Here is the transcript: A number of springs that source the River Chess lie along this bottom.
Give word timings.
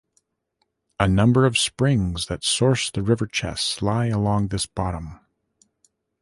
A 0.99 1.07
number 1.07 1.45
of 1.45 1.59
springs 1.59 2.25
that 2.25 2.43
source 2.43 2.89
the 2.89 3.03
River 3.03 3.27
Chess 3.27 3.83
lie 3.83 4.07
along 4.07 4.47
this 4.47 4.65
bottom. 4.65 5.19